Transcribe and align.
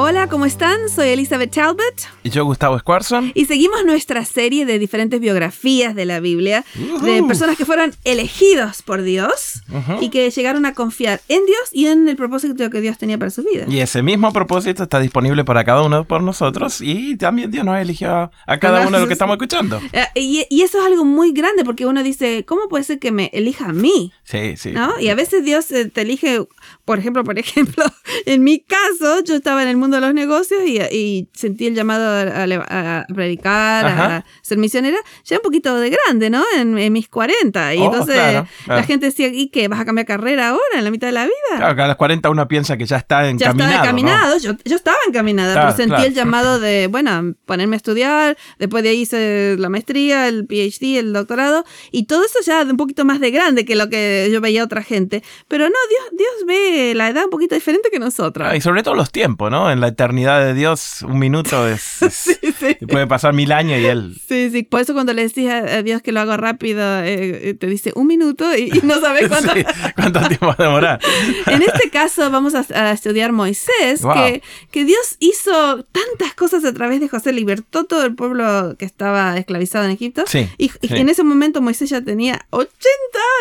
Hola, 0.00 0.28
¿cómo 0.28 0.44
están? 0.44 0.88
Soy 0.88 1.08
Elizabeth 1.08 1.50
Talbot. 1.50 2.08
Y 2.22 2.30
yo, 2.30 2.44
Gustavo 2.44 2.78
Squarson. 2.78 3.32
Y 3.34 3.46
seguimos 3.46 3.84
nuestra 3.84 4.24
serie 4.24 4.64
de 4.64 4.78
diferentes 4.78 5.18
biografías 5.18 5.92
de 5.96 6.04
la 6.04 6.20
Biblia, 6.20 6.64
de 7.02 7.20
personas 7.24 7.56
que 7.56 7.64
fueron 7.64 7.92
elegidos 8.04 8.82
por 8.82 9.02
Dios 9.02 9.64
y 10.00 10.10
que 10.10 10.30
llegaron 10.30 10.66
a 10.66 10.74
confiar 10.74 11.20
en 11.26 11.44
Dios 11.46 11.70
y 11.72 11.88
en 11.88 12.08
el 12.08 12.14
propósito 12.14 12.70
que 12.70 12.80
Dios 12.80 12.96
tenía 12.96 13.18
para 13.18 13.32
su 13.32 13.42
vida. 13.42 13.64
Y 13.66 13.80
ese 13.80 14.04
mismo 14.04 14.32
propósito 14.32 14.84
está 14.84 15.00
disponible 15.00 15.44
para 15.44 15.64
cada 15.64 15.82
uno 15.82 16.04
por 16.04 16.22
nosotros 16.22 16.80
y 16.80 17.16
también 17.16 17.50
Dios 17.50 17.64
nos 17.64 17.78
eligió 17.78 18.30
a 18.46 18.58
cada 18.60 18.82
uno 18.82 18.92
de 18.92 18.98
los 18.98 19.08
que 19.08 19.14
estamos 19.14 19.34
escuchando. 19.34 19.80
Eh, 19.90 20.04
y, 20.14 20.46
y, 20.50 20.62
eso 20.62 20.78
es 20.78 20.84
algo 20.84 21.04
muy 21.04 21.32
grande 21.32 21.64
porque 21.64 21.86
uno 21.86 22.02
dice, 22.02 22.44
¿cómo 22.46 22.68
puede 22.68 22.84
ser 22.84 22.98
que 22.98 23.10
me 23.10 23.30
elija 23.32 23.70
a 23.70 23.72
mí? 23.72 24.12
Sí, 24.22 24.56
sí. 24.56 24.72
¿No? 24.72 25.00
Y 25.00 25.08
a 25.08 25.14
veces 25.14 25.44
Dios 25.44 25.70
eh, 25.72 25.86
te 25.86 26.02
elige, 26.02 26.46
por 26.84 26.98
ejemplo, 26.98 27.24
por 27.24 27.38
ejemplo, 27.38 27.84
en 28.26 28.44
mi 28.44 28.60
caso, 28.60 29.24
yo 29.24 29.34
estaba 29.34 29.62
en 29.62 29.68
el 29.68 29.76
mundo 29.78 29.87
de 29.96 30.00
los 30.00 30.14
negocios 30.14 30.62
y, 30.66 31.28
sentí 31.32 31.66
el 31.66 31.74
llamado 31.74 32.04
a, 32.06 33.04
predicar, 33.12 33.86
a 33.86 34.24
ser 34.42 34.58
misionera, 34.58 34.98
ya 35.24 35.36
un 35.36 35.42
poquito 35.42 35.76
de 35.76 35.90
grande, 35.90 36.30
¿no? 36.30 36.44
En, 36.56 36.92
mis 36.92 37.08
40. 37.08 37.74
Y 37.74 37.78
oh, 37.78 37.84
entonces 37.86 38.42
la 38.66 38.82
gente 38.82 39.06
decía, 39.06 39.28
¿y 39.28 39.48
qué? 39.48 39.68
¿Vas 39.68 39.80
a 39.80 39.84
cambiar 39.84 40.06
carrera 40.06 40.48
ahora, 40.48 40.78
en 40.78 40.84
la 40.84 40.90
mitad 40.90 41.08
de 41.08 41.12
la 41.12 41.24
vida? 41.24 41.56
Claro, 41.56 41.76
que 41.76 41.82
a 41.82 41.86
los 41.88 41.96
40 41.96 42.30
uno 42.30 42.48
piensa 42.48 42.76
que 42.76 42.86
ya 42.86 42.96
está 42.96 43.28
encaminado. 43.28 43.58
Ya 43.58 43.66
está 43.66 43.82
encaminado, 43.82 44.38
yo, 44.38 44.52
yo, 44.64 44.76
estaba 44.76 44.96
encaminada, 45.06 45.54
pero 45.54 45.76
sentí 45.76 46.02
el 46.06 46.14
llamado 46.14 46.60
de, 46.60 46.86
bueno, 46.86 47.34
ponerme 47.46 47.76
a 47.76 47.78
estudiar, 47.78 48.36
después 48.58 48.82
de 48.82 48.90
ahí 48.90 49.00
hice 49.00 49.56
la 49.58 49.68
maestría, 49.68 50.28
el 50.28 50.46
PhD, 50.46 50.98
el 50.98 51.12
doctorado, 51.12 51.64
y 51.90 52.06
todo 52.06 52.24
eso 52.24 52.38
ya 52.44 52.64
de 52.64 52.70
un 52.70 52.76
poquito 52.76 53.04
más 53.04 53.20
de 53.20 53.30
grande 53.30 53.64
que 53.64 53.76
lo 53.76 53.88
que 53.88 54.28
yo 54.32 54.40
veía 54.40 54.64
otra 54.64 54.82
gente. 54.82 55.22
Pero 55.48 55.64
no, 55.64 55.76
Dios, 55.88 56.18
Dios 56.18 56.46
ve 56.46 56.94
la 56.94 57.08
edad 57.08 57.24
un 57.24 57.30
poquito 57.30 57.54
diferente 57.54 57.90
que 57.90 57.98
nosotros. 57.98 58.48
Ah, 58.48 58.56
y 58.56 58.60
sobre 58.60 58.82
todo 58.82 58.94
los 58.94 59.10
tiempos, 59.10 59.50
¿no? 59.50 59.70
La 59.80 59.88
eternidad 59.88 60.44
de 60.44 60.54
Dios, 60.54 61.02
un 61.02 61.18
minuto 61.18 61.66
es, 61.66 61.98
puede 62.88 63.06
pasar 63.06 63.32
mil 63.32 63.52
años 63.52 63.80
y 63.80 63.86
él. 63.86 64.20
Sí, 64.28 64.50
sí, 64.50 64.62
por 64.62 64.80
eso 64.80 64.94
cuando 64.94 65.12
le 65.12 65.22
decís 65.22 65.48
a 65.50 65.82
Dios 65.82 66.02
que 66.02 66.12
lo 66.12 66.20
hago 66.20 66.36
rápido, 66.36 66.82
eh, 67.02 67.56
te 67.58 67.66
dice 67.66 67.92
un 67.94 68.06
minuto 68.06 68.56
y, 68.56 68.70
no 68.82 69.00
sabes 69.00 69.28
cuánto, 69.28 69.52
cuánto 69.94 70.20
tiempo 70.28 70.46
va 70.46 70.56
a 70.58 70.62
demorar. 70.62 71.00
en 71.46 71.62
este 71.62 71.90
caso 71.90 72.30
vamos 72.30 72.54
a, 72.54 72.92
estudiar 72.92 73.32
Moisés, 73.32 74.02
que, 74.14 74.42
que 74.70 74.84
Dios 74.84 75.16
hizo 75.20 75.84
tantas 75.84 76.34
cosas 76.34 76.64
a 76.64 76.72
través 76.72 77.00
de 77.00 77.08
José, 77.08 77.32
libertó 77.32 77.84
todo 77.84 78.04
el 78.04 78.14
pueblo 78.14 78.76
que 78.78 78.84
estaba 78.84 79.36
esclavizado 79.36 79.84
en 79.84 79.92
Egipto. 79.92 80.24
y, 80.58 80.70
en 80.82 81.08
ese 81.08 81.22
momento 81.22 81.60
Moisés 81.60 81.90
ya 81.90 82.02
tenía 82.02 82.46
80 82.50 82.78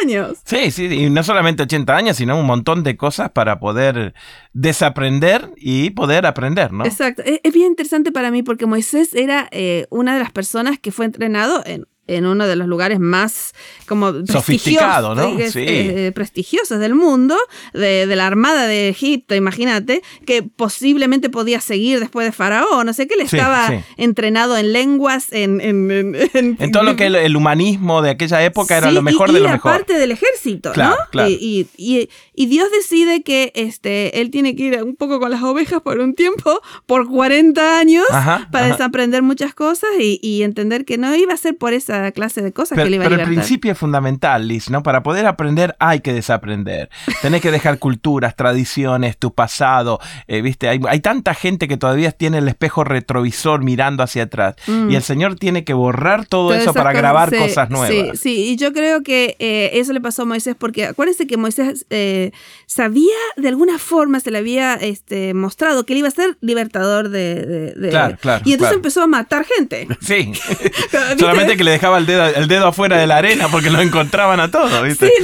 años. 0.04 0.38
Sí, 0.46 0.72
sí, 0.72 0.86
y 0.86 1.10
no 1.10 1.24
solamente 1.24 1.64
80 1.64 1.96
años, 1.96 2.18
sino 2.18 2.40
un 2.40 2.46
montón 2.46 2.84
de 2.84 2.98
cosas 2.98 3.32
para 3.32 3.60
poder 3.60 4.14
desaprender 4.54 5.52
y 5.58 5.92
poder 5.92 6.26
aprender, 6.28 6.72
¿no? 6.72 6.86
Exacto. 6.86 7.24
Es, 7.26 7.54
bien 7.54 7.68
interesante 7.68 8.12
para 8.12 8.32
mí 8.32 8.44
porque 8.44 8.66
Moisés 8.66 9.14
era 9.14 9.48
eh, 9.52 9.88
una 9.90 10.14
de 10.14 10.20
las 10.20 10.32
personas 10.32 10.80
que 10.80 10.92
fue 10.92 11.06
entrenado 11.06 11.64
en 11.66 11.88
en 12.08 12.26
uno 12.26 12.48
de 12.48 12.56
los 12.56 12.68
lugares 12.68 13.00
más 13.00 13.54
como 13.86 14.26
sofisticado, 14.26 15.16
¿no? 15.16 15.38
sí. 15.50 15.64
Eh, 15.68 16.12
prestigiosos 16.14 16.80
del 16.80 16.96
mundo, 16.96 17.38
de, 17.74 18.06
la 18.08 18.28
Armada 18.28 18.66
de 18.66 18.90
Egipto, 18.90 19.36
imagínate, 19.36 20.02
que 20.26 20.44
posiblemente 20.44 21.30
podía 21.30 21.62
seguir 21.62 22.00
después 22.00 22.26
de 22.26 22.32
Faraón, 22.32 22.86
no 22.86 22.94
sé 22.94 23.08
qué, 23.08 23.16
le 23.16 23.24
estaba 23.24 23.84
entrenado 23.98 24.58
en 24.58 24.74
lenguas, 24.74 25.28
en... 25.32 25.62
En, 25.62 26.72
todo 26.72 26.84
lo 26.84 26.96
que 26.96 27.06
el, 27.08 27.36
humanismo 27.36 28.02
de 28.02 28.12
aquella 28.12 28.44
época 28.44 28.78
era 28.78 28.92
lo 28.92 29.02
mejor 29.02 29.32
de 29.32 29.40
lo 29.40 29.50
mejor. 29.50 29.72
parte 29.72 29.94
del 29.94 30.12
ejército, 30.12 30.74
¿no? 30.76 30.96
Y, 31.28 31.68
y, 31.78 32.46
Dios 32.48 32.70
decide 32.72 33.24
que 33.24 33.52
este, 33.56 34.22
él 34.22 34.32
tiene 34.32 34.56
que 34.56 34.64
ir 34.64 34.84
un 34.84 34.96
poco 34.96 35.20
con 35.20 35.30
las 35.32 35.44
ovejas 35.44 35.82
por 35.82 36.00
un 36.00 36.14
tiempo, 36.14 36.62
por 36.86 37.08
40 37.08 37.80
años, 37.80 38.06
para 38.52 38.68
desaprender 38.68 39.22
muchas 39.22 39.54
cosas 39.54 39.90
y 40.00 40.44
entender 40.44 40.86
que 40.86 40.98
no 40.98 41.14
iba 41.16 41.34
a 41.34 41.38
ser 41.38 41.58
por 41.58 41.74
esa 41.74 41.97
clase 42.12 42.42
de 42.42 42.52
cosas 42.52 42.76
pero, 42.76 42.86
que 42.86 42.90
le 42.92 42.96
iba 42.98 43.06
a 43.06 43.10
Pero 43.10 43.22
el 43.22 43.28
principio 43.28 43.72
es 43.72 43.78
fundamental, 43.78 44.48
Liz, 44.48 44.70
¿no? 44.70 44.84
Para 44.84 45.04
poder 45.04 45.26
aprender 45.26 45.76
hay 45.80 46.00
que 46.00 46.14
desaprender. 46.14 46.90
Tenés 47.22 47.42
que 47.42 47.52
dejar 47.52 47.80
culturas, 47.80 48.36
tradiciones, 48.36 49.18
tu 49.18 49.34
pasado. 49.34 50.00
Eh, 50.28 50.42
¿Viste? 50.42 50.70
Hay, 50.70 50.80
hay, 50.88 51.00
tanta 51.00 51.34
gente 51.34 51.68
que 51.68 51.78
todavía 51.78 52.12
tiene 52.12 52.40
el 52.40 52.48
espejo 52.48 52.84
retrovisor 52.84 53.64
mirando 53.64 54.04
hacia 54.04 54.24
atrás. 54.24 54.56
Y 54.68 54.72
el 54.72 54.98
mm. 54.98 55.02
Señor 55.02 55.36
tiene 55.36 55.64
que 55.64 55.74
borrar 55.74 56.26
todo, 56.26 56.54
eso 56.54 56.74
para 56.74 56.94
grabar 56.94 57.36
cosas 57.36 57.70
nuevas. 57.70 57.90
Sí, 57.90 58.12
sí, 58.16 58.44
y 58.52 58.56
yo 58.56 58.74
creo 58.74 59.04
que 59.04 59.36
eh, 59.40 59.72
eso 59.74 59.94
le 59.94 60.02
pasó 60.02 60.24
a 60.24 60.26
Moisés 60.26 60.56
porque 60.58 60.86
acuérdense 60.86 61.28
que 61.28 61.38
Moisés 61.38 61.86
eh, 61.90 62.32
sabía 62.66 63.16
de 63.36 63.48
alguna 63.48 63.78
forma, 63.80 64.20
se 64.20 64.32
le 64.32 64.38
había 64.40 64.76
este, 64.76 65.34
mostrado 65.34 65.86
que 65.86 65.94
él 65.94 66.00
iba 66.00 66.08
a 66.08 66.12
ser 66.12 66.38
libertador 66.42 67.10
de... 67.10 67.74
claro, 67.90 68.18
claro. 68.20 68.44
Y 68.46 68.54
entonces 68.54 68.76
empezó 68.76 69.02
a 69.02 69.08
matar 69.08 69.46
gente. 69.46 69.88
Sí. 70.02 70.34
Solamente 71.18 71.58
que 71.58 71.64
le 71.64 71.72
dejaba 71.72 71.87
el 71.96 72.06
dedo, 72.06 72.26
el 72.26 72.48
dedo 72.48 72.68
afuera 72.68 72.98
de 72.98 73.08
la 73.08 73.18
arena 73.18 73.48
porque 73.50 73.70
lo 73.70 73.80
encontraban 73.82 74.40
a 74.40 74.52
todos, 74.52 74.84
¿viste? 74.84 75.08
Sí, 75.08 75.24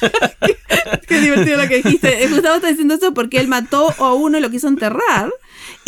Qué 1.06 1.20
divertido 1.20 1.58
lo 1.58 1.68
que 1.68 1.82
dijiste. 1.82 2.26
Gustavo 2.28 2.56
está 2.56 2.68
diciendo 2.68 2.94
eso 2.94 3.14
porque 3.14 3.38
él 3.38 3.48
mató 3.48 3.94
a 3.98 4.14
uno 4.14 4.38
y 4.38 4.40
lo 4.40 4.50
quiso 4.50 4.68
enterrar. 4.68 5.30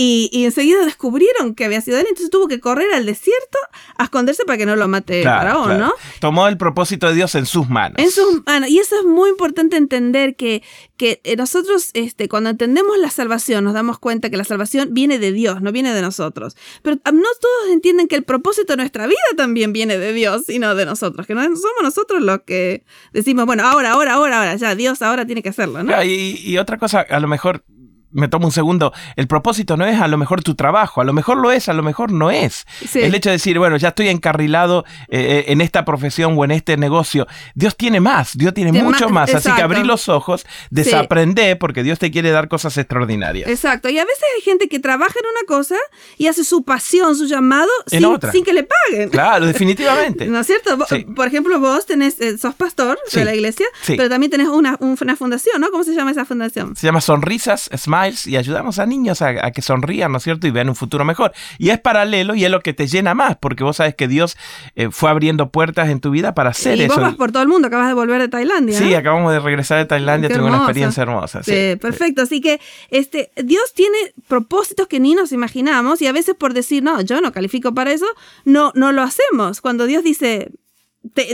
Y, 0.00 0.44
enseguida 0.44 0.84
descubrieron 0.84 1.56
que 1.56 1.64
había 1.64 1.80
sido 1.80 1.98
él, 1.98 2.06
entonces 2.08 2.30
tuvo 2.30 2.46
que 2.46 2.60
correr 2.60 2.86
al 2.94 3.04
desierto 3.04 3.58
a 3.96 4.04
esconderse 4.04 4.44
para 4.44 4.56
que 4.56 4.64
no 4.64 4.76
lo 4.76 4.86
mate 4.86 5.24
Faraón, 5.24 5.76
¿no? 5.80 5.92
Tomó 6.20 6.46
el 6.46 6.56
propósito 6.56 7.08
de 7.08 7.14
Dios 7.14 7.34
en 7.34 7.46
sus 7.46 7.68
manos. 7.68 7.96
En 7.98 8.12
sus 8.12 8.46
manos. 8.46 8.70
Y 8.70 8.78
eso 8.78 8.94
es 8.96 9.04
muy 9.04 9.28
importante 9.28 9.76
entender 9.76 10.36
que, 10.36 10.62
que 10.96 11.20
eh, 11.24 11.34
nosotros, 11.34 11.90
este, 11.94 12.28
cuando 12.28 12.48
entendemos 12.48 12.96
la 12.96 13.10
salvación, 13.10 13.64
nos 13.64 13.74
damos 13.74 13.98
cuenta 13.98 14.30
que 14.30 14.36
la 14.36 14.44
salvación 14.44 14.90
viene 14.92 15.18
de 15.18 15.32
Dios, 15.32 15.62
no 15.62 15.72
viene 15.72 15.92
de 15.92 16.00
nosotros. 16.00 16.56
Pero 16.82 16.98
ah, 17.04 17.10
no 17.10 17.28
todos 17.40 17.72
entienden 17.72 18.06
que 18.06 18.14
el 18.14 18.22
propósito 18.22 18.74
de 18.74 18.76
nuestra 18.76 19.08
vida 19.08 19.18
también 19.36 19.72
viene 19.72 19.98
de 19.98 20.12
Dios 20.12 20.48
y 20.48 20.60
no 20.60 20.76
de 20.76 20.86
nosotros, 20.86 21.26
que 21.26 21.34
no 21.34 21.42
somos 21.42 21.82
nosotros 21.82 22.22
los 22.22 22.42
que 22.42 22.84
decimos, 23.12 23.46
bueno, 23.46 23.66
ahora, 23.66 23.90
ahora, 23.90 24.12
ahora, 24.12 24.38
ahora, 24.38 24.54
ya, 24.54 24.76
Dios 24.76 25.02
ahora 25.02 25.26
tiene 25.26 25.42
que 25.42 25.48
hacerlo, 25.48 25.82
¿no? 25.82 26.04
y 26.04 26.56
otra 26.56 26.78
cosa, 26.78 27.00
a 27.00 27.18
lo 27.18 27.26
mejor 27.26 27.64
me 28.10 28.28
tomo 28.28 28.46
un 28.46 28.52
segundo, 28.52 28.92
el 29.16 29.26
propósito 29.26 29.76
no 29.76 29.84
es 29.84 30.00
a 30.00 30.08
lo 30.08 30.16
mejor 30.16 30.42
tu 30.42 30.54
trabajo, 30.54 31.00
a 31.00 31.04
lo 31.04 31.12
mejor 31.12 31.36
lo 31.36 31.52
es, 31.52 31.68
a 31.68 31.72
lo 31.72 31.82
mejor 31.82 32.10
no 32.10 32.30
es. 32.30 32.66
El 32.94 33.14
hecho 33.14 33.28
de 33.28 33.34
decir, 33.34 33.58
bueno, 33.58 33.76
ya 33.76 33.88
estoy 33.88 34.08
encarrilado 34.08 34.84
eh, 35.08 35.44
eh, 35.46 35.52
en 35.52 35.60
esta 35.60 35.84
profesión 35.84 36.34
o 36.36 36.44
en 36.44 36.50
este 36.50 36.76
negocio. 36.76 37.26
Dios 37.54 37.76
tiene 37.76 38.00
más, 38.00 38.36
Dios 38.36 38.54
tiene 38.54 38.72
mucho 38.82 39.08
más, 39.08 39.34
así 39.34 39.50
que 39.52 39.62
abrí 39.62 39.84
los 39.84 40.08
ojos, 40.08 40.46
desaprende 40.70 41.56
porque 41.56 41.82
Dios 41.82 41.98
te 41.98 42.10
quiere 42.10 42.30
dar 42.30 42.48
cosas 42.48 42.76
extraordinarias. 42.78 43.48
Exacto, 43.48 43.88
y 43.88 43.98
a 43.98 44.04
veces 44.04 44.24
hay 44.36 44.42
gente 44.42 44.68
que 44.68 44.78
trabaja 44.78 45.14
en 45.18 45.26
una 45.26 45.46
cosa 45.46 45.76
y 46.16 46.26
hace 46.28 46.44
su 46.44 46.64
pasión, 46.64 47.14
su 47.16 47.26
llamado, 47.26 47.68
sin, 47.86 48.02
sin, 48.32 48.44
que 48.44 48.52
le 48.52 48.64
paguen. 48.64 49.10
Claro, 49.10 49.46
definitivamente. 49.46 50.26
¿No 50.28 50.40
es 50.40 50.46
cierto? 50.46 50.78
Por 51.14 51.26
ejemplo, 51.26 51.60
vos 51.60 51.86
tenés, 51.86 52.20
eh, 52.20 52.38
sos 52.38 52.54
pastor 52.54 52.98
de 53.12 53.24
la 53.24 53.34
iglesia, 53.34 53.66
pero 53.86 54.08
también 54.08 54.30
tenés 54.30 54.48
una, 54.48 54.78
una 54.80 55.16
fundación, 55.16 55.60
¿no? 55.60 55.70
¿Cómo 55.70 55.84
se 55.84 55.94
llama 55.94 56.10
esa 56.10 56.24
fundación? 56.24 56.74
Se 56.74 56.86
llama 56.86 57.00
Sonrisas 57.00 57.68
Smart 57.76 57.97
y 58.26 58.36
ayudamos 58.36 58.78
a 58.78 58.86
niños 58.86 59.22
a, 59.22 59.50
que 59.50 59.62
sonrían, 59.62 60.12
¿no 60.12 60.18
es 60.18 60.24
cierto? 60.24 60.46
Y 60.46 60.50
vean 60.50 60.68
un 60.68 60.76
futuro 60.76 61.04
mejor. 61.04 61.32
Y 61.58 61.70
es 61.70 61.80
paralelo 61.80 62.34
y 62.34 62.44
es 62.44 62.50
lo 62.50 62.60
que 62.60 62.72
te 62.72 62.86
llena 62.86 63.14
más, 63.14 63.36
porque 63.36 63.64
vos 63.64 63.76
sabes 63.76 63.94
que 63.94 64.08
Dios 64.08 64.36
eh, 64.74 64.88
fue 64.90 65.10
abriendo 65.10 65.50
puertas 65.50 65.88
en 65.88 66.00
tu 66.00 66.10
vida 66.10 66.34
para 66.34 66.50
hacer 66.50 66.78
y 66.78 66.82
eso. 66.82 66.94
Y 66.94 66.96
vos 66.96 66.98
vas 66.98 67.14
por 67.16 67.32
todo 67.32 67.42
el 67.42 67.48
mundo, 67.48 67.68
acabas 67.68 67.88
de 67.88 67.94
volver 67.94 68.20
de 68.20 68.28
Tailandia. 68.28 68.78
Sí, 68.78 68.94
acabamos 68.94 69.32
de 69.32 69.40
regresar 69.40 69.78
de 69.78 69.86
Tailandia, 69.86 70.28
tengo 70.28 70.46
una 70.46 70.58
experiencia 70.58 71.02
hermosa. 71.02 71.42
Sí, 71.42 71.76
perfecto. 71.80 72.22
Así 72.22 72.40
que 72.40 72.60
este, 72.90 73.30
Dios 73.36 73.72
tiene 73.74 73.96
propósitos 74.28 74.86
que 74.86 75.00
ni 75.00 75.14
nos 75.14 75.32
imaginamos 75.32 76.02
y 76.02 76.06
a 76.06 76.12
veces 76.12 76.34
por 76.34 76.54
decir, 76.54 76.82
no, 76.82 77.00
yo 77.00 77.20
no 77.20 77.32
califico 77.32 77.74
para 77.74 77.92
eso, 77.92 78.06
no, 78.44 78.72
no 78.74 78.92
lo 78.92 79.02
hacemos. 79.02 79.60
Cuando 79.60 79.86
Dios 79.86 80.04
dice, 80.04 80.50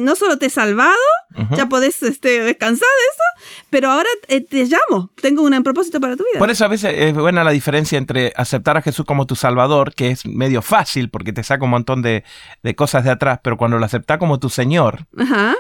no 0.03 0.15
solo 0.15 0.39
te 0.39 0.47
he 0.47 0.51
salvado, 0.51 0.95
ya 1.57 1.69
podés 1.69 2.03
este, 2.03 2.41
descansar 2.43 2.89
de 2.89 3.05
eso, 3.13 3.24
pero 3.71 3.91
ahora 3.91 4.09
eh, 4.29 4.41
te 4.41 4.65
llamo, 4.65 5.11
tengo 5.21 5.43
un 5.43 5.63
propósito 5.63 6.01
para 6.01 6.17
tu 6.17 6.25
vida. 6.25 6.39
Por 6.39 6.51
eso 6.51 6.65
a 6.65 6.69
veces 6.69 6.95
es 6.97 7.15
buena 7.15 7.45
la 7.45 7.51
diferencia 7.51 7.99
entre 7.99 8.33
aceptar 8.37 8.77
a 8.77 8.83
Jesús 8.83 9.05
como 9.05 9.27
tu 9.27 9.37
Salvador, 9.37 9.95
que 9.95 10.11
es 10.11 10.27
medio 10.27 10.63
fácil 10.63 11.11
porque 11.11 11.33
te 11.33 11.43
saca 11.43 11.65
un 11.65 11.71
montón 11.71 12.03
de, 12.03 12.25
cosas 12.77 13.05
de 13.05 13.11
atrás, 13.11 13.41
pero 13.43 13.57
cuando 13.57 13.79
lo 13.79 13.85
aceptas 13.85 14.19
como 14.19 14.39
tu 14.39 14.49
Señor, 14.49 15.07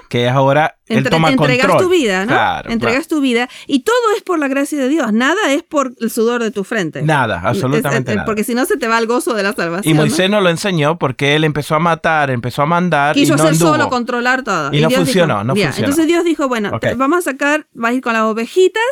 que 0.09 0.27
es 0.27 0.33
ahora 0.33 0.77
él 0.87 1.09
toma 1.09 1.31
entregas 1.31 1.79
tu 1.79 1.89
vida, 1.89 2.27
¿no? 2.27 2.71
entregas 2.71 3.09
tu 3.09 3.21
vida 3.21 3.49
y 3.67 3.81
todo 3.81 3.97
es 4.17 4.23
por 4.23 4.39
la 4.39 4.49
gracia 4.49 4.79
de 4.79 4.89
Dios, 4.89 5.13
nada 5.13 5.53
es 5.53 5.63
por 5.63 5.95
el 6.01 6.11
sudor 6.11 6.43
de 6.43 6.51
tu 6.51 6.65
frente. 6.65 7.03
Nada, 7.03 7.41
absolutamente 7.45 8.15
nada. 8.15 8.25
Porque 8.27 8.45
si 8.45 8.55
no 8.55 8.65
se 8.67 8.77
te 8.77 8.89
va 8.89 8.99
el 8.99 9.07
gozo 9.07 9.35
de 9.35 9.43
la 9.43 9.53
salvación. 9.53 9.91
Y 9.91 9.97
Moisés 9.97 10.29
¿no? 10.29 10.41
lo 10.41 10.51
enseñó 10.51 10.99
porque 10.99 11.37
él 11.37 11.45
empezó 11.45 11.75
a 11.75 11.79
matar, 11.79 12.31
empezó 12.31 12.63
a 12.63 12.67
mandar. 12.67 13.15
Quiso 13.15 13.35
y 13.35 13.37
no 13.37 13.43
hacer 13.43 13.57
solo, 13.57 13.89
controlar 13.89 14.43
todo. 14.43 14.73
Y, 14.73 14.81
no 14.81 14.91
funcionó, 14.91 15.45
no 15.45 15.55
funcionó. 15.55 15.77
Entonces 15.79 16.07
Dios 16.07 16.25
dijo, 16.25 16.49
bueno, 16.49 16.79
vamos 16.97 17.21
a 17.21 17.23
sacar, 17.31 17.67
vas 17.73 17.93
a 17.93 17.95
ir 17.95 18.03
con 18.03 18.13
las 18.13 18.23
ovejitas 18.23 18.83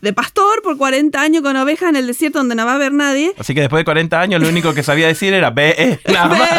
de 0.00 0.12
pastor 0.12 0.62
por 0.62 0.76
40 0.76 1.20
años 1.20 1.42
con 1.42 1.56
ovejas 1.56 1.90
en 1.90 1.96
el 1.96 2.06
desierto 2.06 2.38
donde 2.38 2.54
no 2.54 2.64
va 2.64 2.72
a 2.72 2.74
haber 2.76 2.92
nadie. 2.92 3.34
Así 3.38 3.54
que 3.54 3.60
después 3.60 3.80
de 3.80 3.84
40 3.84 4.20
años 4.20 4.42
lo 4.42 4.48
único 4.48 4.74
que 4.74 4.82
sabía 4.82 5.06
decir 5.06 5.34
era 5.34 5.50
ve, 5.50 5.74
eh, 5.76 6.00
nada 6.12 6.28
más. 6.28 6.50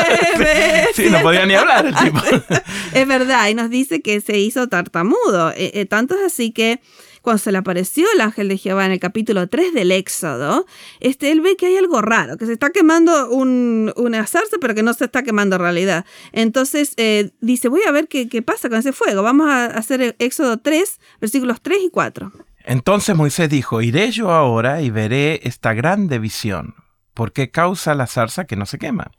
sí, 0.94 1.10
no 1.10 1.20
podía 1.22 1.46
ni 1.46 1.56
hablar 1.56 1.86
el 1.86 1.96
tipo. 1.96 2.20
es 2.94 3.08
verdad, 3.08 3.48
y 3.50 3.56
nos 3.56 3.70
dice 3.70 4.02
que 4.02 4.22
se 4.22 4.38
hizo 4.38 4.68
tartamudo. 4.84 5.52
Eh, 5.52 5.72
eh, 5.74 5.86
tanto 5.86 6.16
es 6.16 6.22
así 6.22 6.52
que 6.52 6.80
cuando 7.22 7.38
se 7.38 7.52
le 7.52 7.58
apareció 7.58 8.06
el 8.14 8.22
ángel 8.22 8.50
de 8.50 8.58
Jehová 8.58 8.86
en 8.86 8.92
el 8.92 9.00
capítulo 9.00 9.48
3 9.48 9.74
del 9.74 9.92
Éxodo, 9.92 10.66
este, 11.00 11.32
él 11.32 11.40
ve 11.40 11.56
que 11.56 11.68
hay 11.68 11.78
algo 11.78 12.02
raro, 12.02 12.38
que 12.38 12.46
se 12.46 12.54
está 12.54 12.70
quemando 12.72 13.30
un, 13.30 13.94
una 13.96 14.28
zarza, 14.28 14.58
pero 14.60 14.76
que 14.76 14.84
no 14.84 14.94
se 14.94 15.06
está 15.06 15.24
quemando 15.24 15.56
en 15.56 15.62
realidad. 15.62 16.06
Entonces 16.34 16.94
eh, 16.98 17.32
dice, 17.40 17.70
voy 17.70 17.82
a 17.88 17.92
ver 17.92 18.08
qué, 18.10 18.28
qué 18.28 18.42
pasa 18.42 18.70
con 18.70 18.80
ese 18.80 18.92
fuego. 18.92 19.24
Vamos 19.24 19.50
a 19.50 19.66
hacer 19.66 20.02
el 20.02 20.16
Éxodo 20.20 20.58
3, 20.58 21.00
versículos 21.22 21.62
3 21.62 21.78
y 21.86 21.90
4. 21.90 22.32
Entonces 22.66 23.16
Moisés 23.16 23.50
dijo, 23.50 23.82
iré 23.82 24.12
yo 24.12 24.32
ahora 24.32 24.82
y 24.82 24.90
veré 24.90 25.40
esta 25.44 25.74
grande 25.74 26.20
visión. 26.20 26.76
¿Por 27.14 27.32
qué 27.32 27.52
causa 27.52 27.94
la 27.94 28.08
zarza 28.08 28.46
que 28.46 28.56
no 28.56 28.66
se 28.66 28.80
quema? 28.80 29.12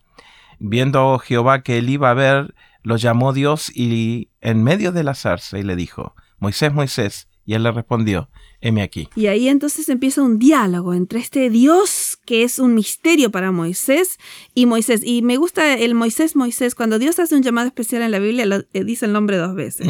Viendo 0.58 1.18
Jehová 1.18 1.62
que 1.62 1.78
él 1.78 1.88
iba 1.88 2.10
a 2.10 2.14
ver, 2.14 2.54
lo 2.84 2.96
llamó 2.96 3.32
Dios 3.32 3.72
y 3.74 4.28
en 4.40 4.62
medio 4.62 4.92
de 4.92 5.02
la 5.02 5.14
zarza 5.14 5.58
y 5.58 5.62
le 5.62 5.74
dijo, 5.74 6.14
Moisés, 6.38 6.72
Moisés, 6.72 7.28
y 7.46 7.54
él 7.54 7.62
le 7.62 7.72
respondió, 7.72 8.30
heme 8.60 8.82
aquí. 8.82 9.08
Y 9.16 9.26
ahí 9.26 9.48
entonces 9.48 9.88
empieza 9.88 10.22
un 10.22 10.38
diálogo 10.38 10.94
entre 10.94 11.20
este 11.20 11.50
Dios 11.50 12.18
que 12.24 12.42
es 12.42 12.58
un 12.58 12.74
misterio 12.74 13.30
para 13.30 13.52
Moisés 13.52 14.18
y 14.54 14.66
Moisés. 14.66 15.02
Y 15.04 15.22
me 15.22 15.36
gusta 15.36 15.74
el 15.74 15.94
Moisés, 15.94 16.36
Moisés, 16.36 16.74
cuando 16.74 16.98
Dios 16.98 17.18
hace 17.18 17.34
un 17.34 17.42
llamado 17.42 17.66
especial 17.66 18.02
en 18.02 18.10
la 18.10 18.18
Biblia, 18.18 18.46
lo, 18.46 18.56
eh, 18.72 18.84
dice 18.84 19.06
el 19.06 19.12
nombre 19.12 19.36
dos 19.36 19.54
veces. 19.54 19.86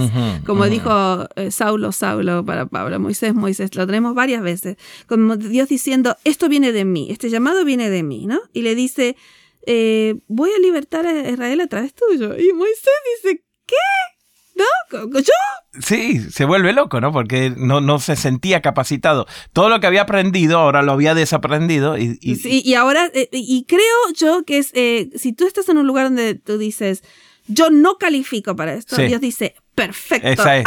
Como 0.46 0.64
dijo 0.66 1.28
eh, 1.36 1.50
Saulo, 1.52 1.92
Saulo 1.92 2.44
para 2.44 2.66
Pablo, 2.66 2.98
Moisés, 2.98 3.34
Moisés, 3.34 3.74
lo 3.76 3.86
tenemos 3.86 4.14
varias 4.14 4.42
veces. 4.42 4.76
Como 5.06 5.36
Dios 5.36 5.68
diciendo, 5.68 6.16
esto 6.24 6.48
viene 6.48 6.72
de 6.72 6.84
mí, 6.84 7.08
este 7.10 7.30
llamado 7.30 7.64
viene 7.64 7.90
de 7.90 8.02
mí, 8.02 8.26
¿no? 8.26 8.40
Y 8.52 8.62
le 8.62 8.74
dice, 8.74 9.16
eh, 9.66 10.14
voy 10.28 10.50
a 10.50 10.58
libertar 10.58 11.06
a 11.06 11.28
Israel 11.28 11.60
a 11.60 11.66
través 11.66 11.94
tuyo. 11.94 12.36
Y 12.38 12.52
Moisés 12.52 12.92
dice, 13.22 13.44
¿qué? 13.66 13.74
¿No? 14.54 15.10
¿Yo? 15.20 15.80
Sí, 15.80 16.20
se 16.30 16.44
vuelve 16.44 16.72
loco, 16.72 17.00
¿no? 17.00 17.12
Porque 17.12 17.52
no, 17.56 17.80
no 17.80 17.98
se 17.98 18.14
sentía 18.14 18.62
capacitado. 18.62 19.26
Todo 19.52 19.68
lo 19.68 19.80
que 19.80 19.88
había 19.88 20.02
aprendido 20.02 20.58
ahora 20.58 20.82
lo 20.82 20.92
había 20.92 21.14
desaprendido. 21.14 21.98
Y, 21.98 22.18
y... 22.20 22.36
Sí, 22.36 22.62
y 22.64 22.74
ahora, 22.74 23.10
eh, 23.14 23.28
y 23.32 23.64
creo 23.64 23.82
yo 24.14 24.44
que 24.44 24.58
es, 24.58 24.70
eh, 24.74 25.10
si 25.16 25.32
tú 25.32 25.46
estás 25.46 25.68
en 25.68 25.78
un 25.78 25.86
lugar 25.86 26.06
donde 26.06 26.36
tú 26.36 26.58
dices, 26.58 27.02
yo 27.48 27.70
no 27.70 27.96
califico 27.96 28.54
para 28.54 28.74
esto, 28.74 28.96
Dios 28.96 29.20
dice, 29.20 29.56
perfecto. 29.74 30.28
Esa 30.28 30.58
es. 30.58 30.66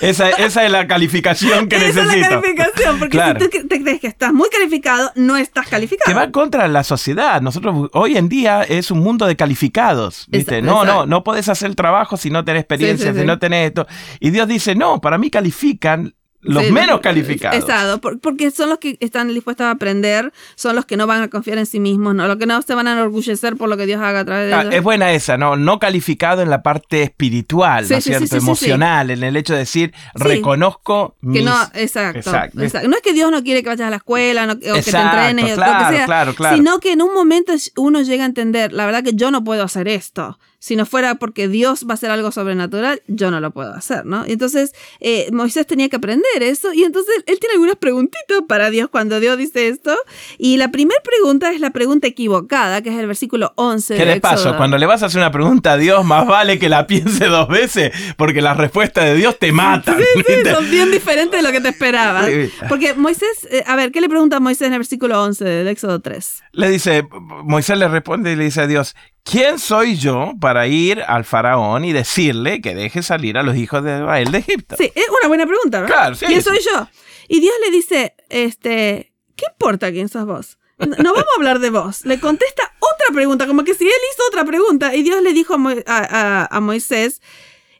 Esa, 0.00 0.30
esa 0.30 0.64
es 0.64 0.70
la 0.70 0.86
calificación 0.86 1.68
que 1.68 1.78
necesito. 1.78 2.02
Esa 2.10 2.14
es 2.14 2.20
la 2.20 2.28
calificación, 2.28 2.98
porque 2.98 3.18
si 3.18 3.34
tú 3.34 3.68
te 3.68 3.82
crees 3.82 4.00
que 4.00 4.06
estás 4.06 4.32
muy 4.32 4.48
calificado, 4.48 5.12
no 5.14 5.36
estás 5.36 5.68
calificado. 5.68 6.10
Que 6.10 6.14
va 6.14 6.30
contra 6.32 6.66
la 6.68 6.82
sociedad. 6.82 7.40
Nosotros 7.40 7.90
hoy 7.92 8.16
en 8.16 8.28
día 8.28 8.62
es 8.62 8.90
un 8.90 9.00
mundo 9.00 9.26
de 9.26 9.36
calificados. 9.36 10.26
¿viste? 10.28 10.62
no, 10.62 10.84
no, 10.84 11.06
no 11.06 11.22
puedes 11.22 11.48
hacer 11.48 11.68
el 11.70 11.76
trabajo 11.76 12.16
si 12.16 12.30
no 12.30 12.44
tenés 12.44 12.62
experiencia, 12.62 13.14
si 13.14 13.24
no 13.24 13.38
tenés 13.38 13.68
esto. 13.68 13.86
Y 14.20 14.30
Dios 14.30 14.48
dice, 14.48 14.74
no, 14.74 15.00
para 15.00 15.18
mí 15.18 15.30
califican 15.30 16.14
los 16.44 16.70
menos 16.70 17.00
calificados. 17.00 17.58
Exacto, 17.58 18.18
porque 18.20 18.50
son 18.50 18.68
los 18.68 18.78
que 18.78 18.96
están 19.00 19.28
dispuestos 19.28 19.66
a 19.66 19.70
aprender, 19.70 20.32
son 20.54 20.76
los 20.76 20.84
que 20.84 20.96
no 20.96 21.06
van 21.06 21.22
a 21.22 21.28
confiar 21.28 21.58
en 21.58 21.66
sí 21.66 21.80
mismos, 21.80 22.14
no 22.14 22.26
los 22.28 22.36
que 22.36 22.46
no 22.46 22.60
se 22.62 22.74
van 22.74 22.86
a 22.86 22.92
enorgullecer 22.92 23.56
por 23.56 23.68
lo 23.68 23.76
que 23.76 23.86
Dios 23.86 24.00
haga 24.00 24.20
a 24.20 24.24
través 24.24 24.48
de 24.48 24.54
ah, 24.54 24.62
ellos. 24.62 24.74
Es 24.74 24.82
buena 24.82 25.12
esa, 25.12 25.36
¿no? 25.36 25.56
No 25.56 25.78
calificado 25.78 26.42
en 26.42 26.50
la 26.50 26.62
parte 26.62 27.02
espiritual, 27.02 27.86
¿no 27.88 27.96
es 27.96 28.04
cierto? 28.04 28.36
Emocional, 28.36 29.10
en 29.10 29.22
el 29.22 29.36
hecho 29.36 29.54
de 29.54 29.60
decir, 29.60 29.94
reconozco 30.14 31.16
que 31.32 31.42
no, 31.42 31.56
exacto, 31.74 32.32
No 32.54 32.62
es 32.96 33.02
que 33.02 33.12
Dios 33.12 33.30
no 33.30 33.42
quiere 33.42 33.62
que 33.62 33.68
vayas 33.68 33.88
a 33.88 33.90
la 33.90 33.96
escuela 33.96 34.44
o 34.52 34.58
que 34.58 34.82
te 34.82 34.96
entrenes, 34.96 35.56
o 35.56 35.60
lo 35.60 35.64
que 35.64 36.06
sea, 36.06 36.54
sino 36.54 36.78
que 36.78 36.92
en 36.92 37.02
un 37.02 37.14
momento 37.14 37.52
uno 37.76 38.02
llega 38.02 38.24
a 38.24 38.26
entender, 38.26 38.72
la 38.72 38.86
verdad 38.86 39.02
que 39.02 39.14
yo 39.14 39.30
no 39.30 39.44
puedo 39.44 39.62
hacer 39.62 39.88
esto 39.88 40.38
si 40.64 40.76
no 40.76 40.86
fuera 40.86 41.16
porque 41.16 41.46
Dios 41.46 41.84
va 41.86 41.90
a 41.90 41.94
hacer 41.94 42.10
algo 42.10 42.32
sobrenatural, 42.32 43.02
yo 43.06 43.30
no 43.30 43.38
lo 43.38 43.50
puedo 43.50 43.74
hacer, 43.74 44.06
¿no? 44.06 44.24
entonces 44.26 44.72
eh, 44.98 45.28
Moisés 45.30 45.66
tenía 45.66 45.90
que 45.90 45.96
aprender 45.96 46.42
eso 46.42 46.72
y 46.72 46.84
entonces 46.84 47.14
él 47.26 47.38
tiene 47.38 47.52
algunas 47.52 47.76
preguntitas 47.76 48.40
para 48.48 48.70
Dios 48.70 48.88
cuando 48.88 49.20
Dios 49.20 49.36
dice 49.36 49.68
esto. 49.68 49.94
Y 50.38 50.56
la 50.56 50.70
primera 50.70 50.98
pregunta 51.02 51.52
es 51.52 51.60
la 51.60 51.70
pregunta 51.70 52.06
equivocada, 52.06 52.80
que 52.80 52.88
es 52.88 52.96
el 52.96 53.06
versículo 53.06 53.52
11. 53.56 53.94
¿Qué 53.94 54.06
de 54.06 54.20
paso? 54.22 54.56
Cuando 54.56 54.78
le 54.78 54.86
vas 54.86 55.02
a 55.02 55.06
hacer 55.06 55.20
una 55.20 55.30
pregunta 55.30 55.72
a 55.72 55.76
Dios, 55.76 56.02
más 56.02 56.26
vale 56.26 56.58
que 56.58 56.70
la 56.70 56.86
piense 56.86 57.26
dos 57.26 57.48
veces, 57.48 57.92
porque 58.16 58.40
la 58.40 58.54
respuesta 58.54 59.04
de 59.04 59.16
Dios 59.16 59.38
te 59.38 59.52
mata. 59.52 59.94
Sí, 59.98 60.22
sí, 60.26 60.50
son 60.50 60.70
bien 60.70 60.90
diferentes 60.90 61.38
de 61.38 61.46
lo 61.46 61.52
que 61.52 61.60
te 61.60 61.68
esperabas. 61.68 62.30
Porque 62.68 62.94
Moisés, 62.94 63.46
eh, 63.50 63.62
a 63.66 63.76
ver, 63.76 63.92
¿qué 63.92 64.00
le 64.00 64.08
pregunta 64.08 64.36
a 64.36 64.40
Moisés 64.40 64.68
en 64.68 64.72
el 64.72 64.78
versículo 64.78 65.22
11 65.22 65.44
del 65.44 65.68
Éxodo 65.68 66.00
3? 66.00 66.42
Le 66.52 66.70
dice, 66.70 67.06
Moisés 67.44 67.76
le 67.76 67.88
responde 67.88 68.32
y 68.32 68.36
le 68.36 68.44
dice 68.44 68.62
a 68.62 68.66
Dios, 68.66 68.94
¿Quién 69.24 69.58
soy 69.58 69.96
yo 69.96 70.32
para 70.38 70.66
ir 70.66 71.00
al 71.00 71.24
faraón 71.24 71.84
y 71.84 71.92
decirle 71.92 72.60
que 72.60 72.74
deje 72.74 73.02
salir 73.02 73.38
a 73.38 73.42
los 73.42 73.56
hijos 73.56 73.82
de 73.82 73.96
Israel 73.96 74.30
de 74.30 74.38
Egipto? 74.38 74.76
Sí, 74.78 74.92
es 74.94 75.08
una 75.08 75.28
buena 75.28 75.46
pregunta, 75.46 75.80
¿verdad? 75.80 75.96
Claro, 75.96 76.14
sí. 76.14 76.26
¿Quién 76.26 76.42
soy 76.42 76.58
yo? 76.60 76.88
Y 77.28 77.40
Dios 77.40 77.54
le 77.64 77.70
dice, 77.70 78.14
este, 78.28 79.12
¿qué 79.34 79.46
importa 79.50 79.90
quién 79.90 80.08
sos 80.10 80.26
vos? 80.26 80.58
No 80.78 81.14
vamos 81.14 81.24
a 81.32 81.36
hablar 81.36 81.60
de 81.60 81.70
vos. 81.70 82.04
Le 82.04 82.20
contesta 82.20 82.74
otra 82.80 83.14
pregunta, 83.14 83.46
como 83.46 83.64
que 83.64 83.74
si 83.74 83.84
él 83.84 83.92
hizo 84.12 84.22
otra 84.28 84.44
pregunta. 84.44 84.94
Y 84.94 85.02
Dios 85.02 85.22
le 85.22 85.32
dijo 85.32 85.54
a, 85.54 86.60
Moisés, 86.60 87.22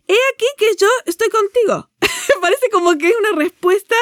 he 0.06 0.16
aquí 0.34 0.46
que 0.56 0.76
yo 0.78 0.88
estoy 1.04 1.28
contigo. 1.28 1.90
Parece 2.40 2.70
como 2.70 2.96
que 2.96 3.08
es 3.08 3.14
una 3.18 3.38
respuesta 3.38 3.96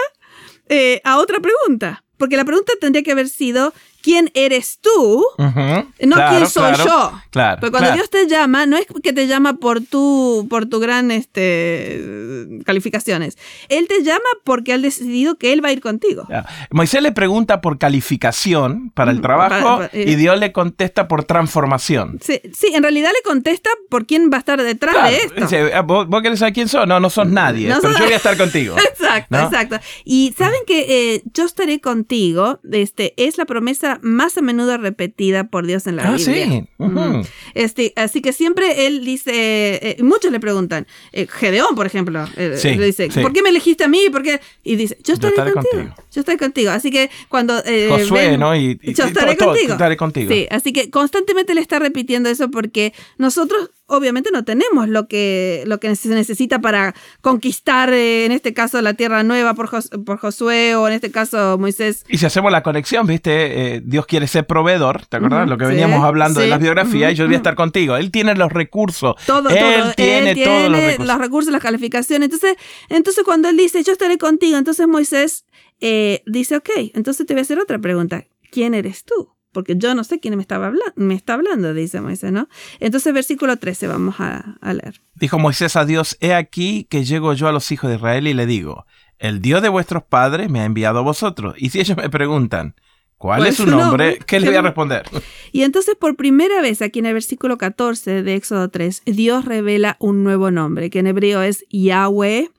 eh, 0.69 1.01
a 1.05 1.19
otra 1.19 1.41
pregunta. 1.41 2.05
Porque 2.19 2.37
la 2.37 2.45
pregunta 2.45 2.73
tendría 2.81 3.03
que 3.03 3.13
haber 3.13 3.29
sido, 3.29 3.73
quién 4.03 4.31
eres 4.35 4.79
tú, 4.81 5.25
no 5.39 6.17
quién 6.29 6.47
soy 6.47 6.75
yo. 6.77 7.13
Claro, 7.31 7.59
Pero 7.61 7.71
cuando 7.73 7.93
Dios 7.93 8.11
te 8.11 8.27
llama, 8.27 8.67
no 8.67 8.77
es 8.77 8.87
que 9.03 9.13
te 9.13 9.27
llama 9.27 9.55
por 9.55 9.81
tu, 9.81 10.47
por 10.51 10.67
tu 10.67 10.81
gran 10.81 11.11
este, 11.11 12.61
calificaciones. 12.67 13.39
Él 13.69 13.89
te 13.89 14.03
llama 14.03 14.21
porque 14.45 14.73
ha 14.73 14.79
decidido 14.79 15.37
que 15.37 15.53
Él 15.53 15.65
va 15.65 15.69
a 15.69 15.73
ir 15.73 15.81
contigo. 15.81 16.27
Moisés 16.71 17.03
le 17.03 17.13
pregunta 17.13 17.61
por 17.61 17.79
calificación 17.79 18.91
para 18.91 19.11
el 19.11 19.21
trabajo 19.21 19.83
eh, 19.93 20.05
y 20.09 20.17
Dios 20.17 20.39
le 20.39 20.53
contesta 20.53 21.09
por 21.09 21.25
transformación. 21.25 22.19
Sí, 22.23 22.41
sí, 22.53 22.73
en 22.75 22.83
realidad 22.83 23.11
le 23.11 23.23
contesta 23.23 23.71
por 23.89 24.07
quién 24.07 24.31
va 24.33 24.37
a 24.37 24.41
estar 24.41 24.63
detrás 24.63 25.11
de 25.11 25.17
esto. 25.17 25.57
Ah, 25.75 25.83
¿vos, 25.83 26.07
querés 26.23 26.39
saber 26.39 26.53
quién 26.53 26.69
sos? 26.69 26.87
No, 26.87 27.01
no 27.01 27.11
sos 27.11 27.27
nadie, 27.27 27.73
pero 27.81 27.97
yo 27.97 28.05
voy 28.05 28.13
a 28.13 28.17
estar 28.17 28.37
contigo. 28.43 28.77
exacto, 28.79 29.39
exacto. 29.39 29.79
Y 30.05 30.35
saben 30.37 30.61
que 30.67 31.15
eh, 31.15 31.23
yo 31.33 31.45
estaré 31.45 31.81
contigo, 31.81 32.61
este, 32.71 33.15
es 33.17 33.39
la 33.39 33.45
promesa 33.45 33.92
más 34.03 34.39
a 34.39 34.43
menudo 34.43 34.77
repetida 34.79 35.45
por 35.45 35.67
Dios 35.67 35.87
en 35.87 35.97
la 35.97 36.05
ah, 36.05 36.17
Biblia. 36.17 36.47
Sí. 36.47 37.29
este, 37.55 37.93
así 37.97 38.23
que 38.23 38.33
siempre 38.33 38.87
él 38.87 39.05
dice, 39.05 39.33
eh, 39.35 39.97
muchos 40.03 40.33
le 40.33 40.41
preguntan, 40.41 40.87
eh, 41.13 41.27
Gedeón, 41.29 41.75
por 41.75 41.87
ejemplo, 41.87 42.27
eh, 42.37 42.59
le 42.63 42.87
dice, 42.87 43.09
¿por 43.21 43.33
qué 43.33 43.43
me 43.43 43.51
elegiste 43.51 43.85
a 43.85 43.89
mí? 43.89 44.01
¿Por 44.11 44.23
Y 44.63 44.77
dice, 44.77 44.97
yo 45.05 45.15
estaré, 45.15 45.53
contigo. 45.53 45.95
Yo 46.13 46.21
estaré 46.21 46.39
contigo. 46.39 46.71
Así 46.71 46.91
que 46.91 47.11
cuando... 47.29 47.63
Josué, 47.89 48.39
¿no? 48.39 48.57
Y, 48.57 48.79
yo 48.95 49.05
estaré 49.05 49.37
contigo. 49.37 49.73
estaré 49.73 49.97
contigo. 49.97 50.33
Sí, 50.33 50.47
así 50.51 50.73
que 50.73 50.91
constantemente 50.91 51.55
le 51.55 51.61
está 51.61 51.79
repitiendo 51.79 52.29
eso 52.29 52.51
porque 52.51 52.93
nosotros 53.19 53.71
obviamente 53.87 54.31
no 54.33 54.45
tenemos 54.45 54.89
lo 54.89 55.07
que, 55.07 55.65
lo 55.67 55.79
que 55.81 55.95
se 55.97 56.09
necesita 56.09 56.61
para 56.61 56.95
conquistar, 57.21 57.93
en 57.93 58.33
este 58.33 58.55
caso, 58.55 58.81
la 58.83 58.95
tierra 58.95 59.23
nueva 59.23 59.55
por, 59.55 59.71
por 60.05 60.19
Josué 60.19 60.75
o 60.75 60.89
en 60.89 60.95
este 60.95 61.11
caso 61.11 61.59
Moisés. 61.59 62.05
Y 62.09 62.19
si 62.19 62.27
hacemos 62.27 62.53
la 62.53 62.63
conexión, 62.63 63.07
viste, 63.07 63.83
Dios 63.85 64.07
quiere 64.07 64.27
ser 64.27 64.47
proveedor, 64.47 65.07
¿te 65.07 65.19
acuerdas? 65.19 65.49
Lo 65.49 65.59
que 65.59 65.67
veníamos 65.67 66.05
hablando 66.05 66.41
de 66.41 66.49
las 66.49 66.61
biografías, 66.61 67.13
y 67.13 67.15
yo 67.17 67.27
voy 67.27 67.35
a 67.35 67.39
estar 67.39 67.55
contigo. 67.55 67.97
Él 67.97 68.11
tiene 68.11 68.35
los 68.35 68.53
recursos. 68.53 69.15
Todo, 69.27 69.49
él 69.51 69.95
Tiene 69.97 70.35
todos 70.35 70.71
los 70.71 70.81
recursos. 70.81 71.07
los 71.07 71.19
recursos, 71.19 71.53
las 71.53 71.63
calificaciones. 71.63 72.27
Entonces, 72.27 72.57
entonces 72.89 73.25
cuando 73.25 73.49
él 73.49 73.57
dice, 73.57 73.83
yo 73.83 73.93
estaré 73.93 74.19
contigo, 74.19 74.57
entonces 74.59 74.87
Moisés 74.89 75.45
eh, 75.81 76.23
dice, 76.27 76.57
ok, 76.57 76.71
entonces 76.95 77.27
te 77.27 77.35
voy 77.35 77.41
a 77.41 77.43
hacer 77.43 77.59
otra 77.59 77.79
pregunta. 77.79 78.25
¿Quién 78.51 78.75
eres 78.75 79.05
tú? 79.05 79.32
Porque 79.53 79.77
yo 79.77 79.95
no 79.95 80.03
sé 80.05 80.19
quién 80.19 80.35
me, 80.37 80.43
estaba 80.43 80.69
hablando, 80.69 80.93
me 80.97 81.15
está 81.15 81.35
hablando, 81.35 81.75
dice 81.75 82.01
Moisés, 82.01 82.33
¿no? 82.33 82.49
Entonces, 82.81 83.13
versículo 83.13 83.57
13, 83.59 83.87
vamos 83.87 84.17
a, 84.19 84.57
a 84.61 84.75
leer. 84.75 85.03
Dijo 85.15 85.39
Moisés 85.39 85.77
a 85.77 85.85
Dios, 85.85 86.17
he 86.21 86.35
aquí 86.35 86.87
que 86.91 87.05
llego 87.05 87.35
yo 87.35 87.49
a 87.49 87.53
los 87.53 87.71
hijos 87.71 87.91
de 87.91 87.97
Israel 87.97 88.27
y 88.27 88.35
le 88.35 88.47
digo, 88.47 88.87
el 89.19 89.41
Dios 89.41 89.63
de 89.63 89.69
vuestros 89.69 90.03
padres 90.03 90.51
me 90.51 90.61
ha 90.61 90.65
enviado 90.65 90.99
a 90.99 91.03
vosotros. 91.03 91.55
Y 91.59 91.71
si 91.71 91.81
ellos 91.81 91.97
me 91.97 92.09
preguntan, 92.11 92.75
¿Cuál 93.23 93.47
es 93.47 93.55
su 93.55 93.67
nombre? 93.67 94.19
¿Qué 94.27 94.41
le 94.41 94.49
voy 94.49 94.57
a 94.57 94.63
responder? 94.63 95.05
Y 95.53 95.63
entonces 95.63 95.95
por 95.95 96.17
primera 96.17 96.61
vez 96.61 96.83
aquí 96.83 96.99
en 96.99 97.07
el 97.07 97.15
versículo 97.15 97.57
14 97.57 98.25
de 98.25 98.35
Éxodo 98.35 98.69
3, 98.69 99.03
Dios 99.07 99.45
revela 99.45 99.97
un 100.01 100.25
nuevo 100.25 100.51
nombre, 100.51 100.91
que 100.91 100.99
en 100.99 101.07
hebreo 101.07 101.41
es 101.41 101.65
Yahweh, 101.71 102.51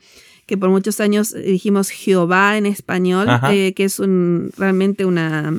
que 0.46 0.58
por 0.58 0.70
muchos 0.70 1.02
años 1.02 1.34
dijimos 1.34 1.90
Jehová 1.90 2.56
en 2.56 2.66
español, 2.66 3.28
eh, 3.50 3.74
que 3.74 3.84
es 3.84 4.00
un, 4.00 4.52
realmente 4.56 5.04
una, 5.04 5.54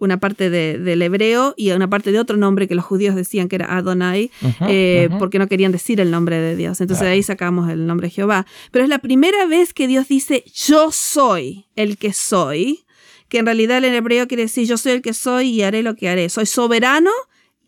una 0.00 0.18
parte 0.18 0.50
del 0.50 1.02
hebreo 1.02 1.54
y 1.56 1.70
una 1.70 1.88
parte 1.88 2.10
de 2.10 2.18
otro 2.18 2.36
nombre 2.36 2.66
que 2.66 2.74
los 2.74 2.84
judíos 2.84 3.14
decían 3.14 3.48
que 3.48 3.56
era 3.56 3.76
Adonai, 3.76 4.30
eh, 4.66 5.08
porque 5.18 5.38
no 5.38 5.46
querían 5.46 5.70
decir 5.70 6.00
el 6.00 6.10
nombre 6.10 6.40
de 6.40 6.56
Dios. 6.56 6.80
Entonces 6.80 7.06
de 7.06 7.12
ahí 7.12 7.22
sacamos 7.22 7.70
el 7.70 7.86
nombre 7.86 8.10
Jehová. 8.10 8.46
Pero 8.72 8.82
es 8.82 8.88
la 8.88 8.98
primera 8.98 9.46
vez 9.46 9.72
que 9.72 9.86
Dios 9.86 10.08
dice, 10.08 10.42
yo 10.52 10.90
soy 10.90 11.66
el 11.76 11.98
que 11.98 12.12
soy 12.12 12.84
que 13.28 13.38
en 13.38 13.46
realidad 13.46 13.84
en 13.84 13.94
hebreo 13.94 14.26
quiere 14.26 14.42
decir 14.42 14.66
yo 14.66 14.76
soy 14.76 14.92
el 14.92 15.02
que 15.02 15.14
soy 15.14 15.50
y 15.50 15.62
haré 15.62 15.84
lo 15.84 15.94
que 15.94 16.08
haré. 16.08 16.28
Soy 16.28 16.46
soberano 16.46 17.12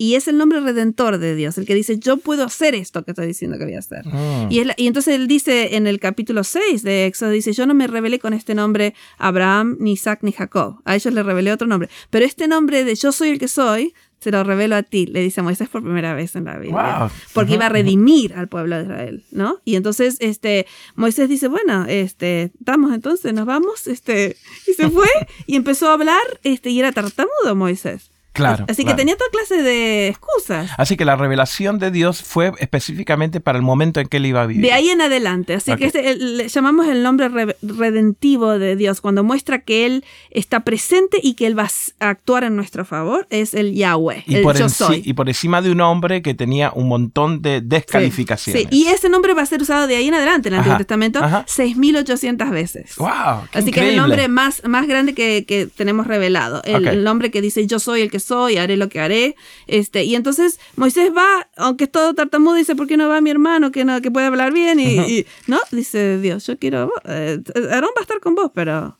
y 0.02 0.16
es 0.16 0.26
el 0.26 0.36
nombre 0.36 0.58
redentor 0.58 1.18
de 1.18 1.36
Dios, 1.36 1.56
el 1.58 1.64
que 1.64 1.76
dice 1.76 1.96
yo 1.96 2.16
puedo 2.16 2.42
hacer 2.42 2.74
esto 2.74 3.04
que 3.04 3.12
estoy 3.12 3.28
diciendo 3.28 3.56
que 3.56 3.66
voy 3.66 3.74
a 3.74 3.78
hacer. 3.78 4.02
Ah. 4.06 4.48
Y, 4.50 4.60
y, 4.76 4.88
entonces 4.88 5.14
él 5.14 5.28
dice 5.28 5.76
en 5.76 5.86
el 5.86 6.00
capítulo 6.00 6.42
6 6.42 6.82
de 6.82 7.06
Éxodo, 7.06 7.30
dice 7.30 7.52
yo 7.52 7.66
no 7.66 7.74
me 7.74 7.86
revelé 7.86 8.18
con 8.18 8.34
este 8.34 8.56
nombre 8.56 8.94
Abraham, 9.16 9.76
ni 9.78 9.92
Isaac, 9.92 10.18
ni 10.22 10.32
Jacob. 10.32 10.80
A 10.84 10.96
ellos 10.96 11.14
les 11.14 11.24
revelé 11.24 11.52
otro 11.52 11.68
nombre. 11.68 11.88
Pero 12.10 12.24
este 12.24 12.48
nombre 12.48 12.82
de 12.82 12.96
yo 12.96 13.12
soy 13.12 13.28
el 13.28 13.38
que 13.38 13.46
soy 13.46 13.94
se 14.18 14.32
lo 14.32 14.42
revelo 14.42 14.74
a 14.74 14.82
ti, 14.82 15.06
le 15.06 15.20
dice 15.20 15.40
Moisés 15.40 15.68
por 15.68 15.84
primera 15.84 16.14
vez 16.14 16.34
en 16.34 16.46
la 16.46 16.58
Biblia, 16.58 17.08
porque 17.32 17.54
iba 17.54 17.66
a 17.66 17.68
redimir 17.68 18.34
al 18.34 18.48
pueblo 18.48 18.76
de 18.76 18.82
Israel, 18.82 19.24
¿no? 19.30 19.60
Y 19.64 19.76
entonces 19.76 20.16
este 20.18 20.66
Moisés 20.96 21.28
dice, 21.28 21.46
bueno, 21.46 21.86
este, 21.88 22.50
estamos 22.58 22.92
entonces, 22.92 23.32
nos 23.34 23.46
vamos, 23.46 23.86
este, 23.86 24.36
y 24.66 24.72
se 24.72 24.90
fue 24.90 25.08
y 25.46 25.54
empezó 25.54 25.90
a 25.90 25.92
hablar, 25.92 26.40
este, 26.42 26.70
y 26.70 26.80
era 26.80 26.90
tartamudo 26.90 27.54
Moisés. 27.54 28.12
Claro. 28.32 28.64
Así 28.68 28.84
que 28.84 28.94
tenía 28.94 29.16
toda 29.16 29.30
clase 29.30 29.62
de 29.62 30.08
excusas. 30.08 30.70
Así 30.78 30.96
que 30.96 31.04
la 31.04 31.16
revelación 31.16 31.78
de 31.78 31.90
Dios 31.90 32.22
fue 32.22 32.52
específicamente 32.58 33.40
para 33.40 33.58
el 33.58 33.62
momento 33.62 34.00
en 34.00 34.08
que 34.08 34.16
él 34.16 34.26
iba 34.26 34.42
a 34.42 34.46
vivir. 34.46 34.62
De 34.62 34.72
ahí 34.72 34.88
en 34.88 35.02
adelante. 35.02 35.54
Así 35.54 35.74
que 35.76 35.86
este, 35.86 36.14
le 36.16 36.48
llamamos 36.48 36.86
el 36.86 37.02
nombre 37.02 37.28
redentivo 37.62 38.58
de 38.58 38.76
Dios, 38.76 39.00
cuando 39.00 39.22
muestra 39.22 39.60
que 39.60 39.86
Él 39.86 40.04
está 40.30 40.60
presente 40.60 41.18
y 41.22 41.34
que 41.34 41.46
Él 41.46 41.58
va 41.58 41.68
a 42.00 42.08
actuar 42.08 42.44
en 42.44 42.56
nuestro 42.56 42.84
favor, 42.84 43.26
es 43.30 43.54
el 43.54 43.74
Yahweh, 43.74 44.24
y 44.26 44.36
el 44.36 44.42
por 44.42 44.56
yo 44.56 44.68
soy. 44.68 45.02
Y 45.04 45.12
por 45.12 45.28
encima 45.28 45.62
de 45.62 45.70
un 45.70 45.80
hombre 45.80 46.22
que 46.22 46.34
tenía 46.34 46.72
un 46.74 46.88
montón 46.88 47.42
de 47.42 47.60
descalificaciones. 47.60 48.62
Sí, 48.62 48.68
y 48.70 48.86
ese 48.88 49.08
nombre 49.08 49.34
va 49.34 49.42
a 49.42 49.46
ser 49.46 49.60
usado 49.60 49.86
de 49.86 49.96
ahí 49.96 50.08
en 50.08 50.14
adelante 50.14 50.48
en 50.48 50.54
el 50.54 50.60
Antiguo 50.60 50.78
Testamento 50.78 51.20
6.800 51.20 52.50
veces. 52.50 52.96
¡Wow! 52.96 53.10
Así 53.52 53.70
que 53.70 53.80
es 53.80 53.88
el 53.90 53.96
nombre 53.96 54.28
más, 54.28 54.62
más 54.64 54.86
grande 54.86 55.14
que, 55.14 55.44
que 55.46 55.66
tenemos 55.66 56.06
revelado. 56.06 56.62
El, 56.64 56.86
el 56.86 57.04
nombre 57.04 57.30
que 57.30 57.40
dice 57.40 57.66
yo 57.66 57.78
soy 57.78 58.02
el 58.02 58.10
que 58.10 58.21
soy, 58.22 58.56
haré 58.56 58.76
lo 58.76 58.88
que 58.88 59.00
haré. 59.00 59.36
Este, 59.66 60.04
y 60.04 60.14
entonces 60.14 60.58
Moisés 60.76 61.12
va, 61.16 61.48
aunque 61.56 61.84
es 61.84 61.92
todo 61.92 62.14
tartamudo, 62.14 62.54
dice, 62.54 62.74
¿por 62.74 62.86
qué 62.86 62.96
no 62.96 63.08
va 63.08 63.20
mi 63.20 63.30
hermano 63.30 63.70
que, 63.70 63.84
no, 63.84 64.00
que 64.00 64.10
puede 64.10 64.26
hablar 64.26 64.52
bien? 64.52 64.80
Y, 64.80 65.26
no, 65.46 65.60
dice 65.70 66.18
Dios, 66.18 66.46
yo 66.46 66.58
quiero, 66.58 66.92
eh, 67.04 67.40
Aarón 67.70 67.90
va 67.96 68.00
a 68.00 68.02
estar 68.02 68.20
con 68.20 68.34
vos, 68.34 68.50
pero 68.54 68.98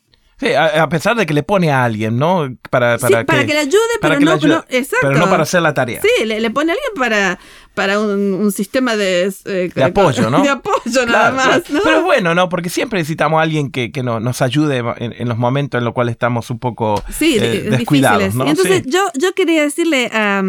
a, 0.51 0.89
pesar 0.89 1.15
de 1.15 1.25
que 1.25 1.33
le 1.33 1.43
pone 1.43 1.71
a 1.71 1.83
alguien, 1.83 2.17
¿no? 2.17 2.55
Para, 2.69 2.97
para, 2.97 3.23
que, 3.25 3.53
le 3.53 3.59
ayude, 3.59 3.79
pero, 4.01 4.19
no, 4.19 4.33
exacto. 4.69 5.07
pero 5.07 5.17
no 5.17 5.29
para 5.29 5.43
hacer 5.43 5.61
la 5.61 5.73
tarea. 5.73 6.01
Sí, 6.01 6.25
le, 6.25 6.49
pone 6.49 6.71
a 6.71 6.75
alguien 6.75 6.91
para, 6.95 7.39
para 7.73 7.99
un, 7.99 8.51
sistema 8.51 8.95
de, 8.95 9.33
eh, 9.45 9.71
de 9.73 9.83
apoyo, 9.83 10.29
¿no? 10.29 10.41
De 10.43 10.49
apoyo 10.49 11.05
nada 11.05 11.31
más. 11.31 11.63
Pero 11.83 12.03
bueno, 12.03 12.35
¿no? 12.35 12.49
Porque 12.49 12.69
siempre 12.69 12.99
necesitamos 12.99 13.39
a 13.39 13.43
alguien 13.43 13.71
que, 13.71 13.91
que 13.91 14.03
nos 14.03 14.41
ayude 14.41 14.83
en, 14.97 15.27
los 15.27 15.37
momentos 15.37 15.79
en 15.79 15.85
los 15.85 15.93
cuales 15.93 16.13
estamos 16.13 16.49
un 16.49 16.59
poco 16.59 17.01
sí, 17.11 17.37
eh, 17.39 17.67
descuidados. 17.69 18.35
¿no? 18.35 18.47
Entonces, 18.47 18.83
yo, 18.85 18.99
yo 19.15 19.33
quería 19.33 19.63
decirle 19.63 20.09
a, 20.13 20.41